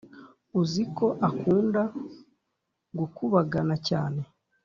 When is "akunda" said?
1.27-1.81